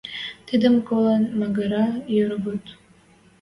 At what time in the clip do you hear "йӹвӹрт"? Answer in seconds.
2.15-2.65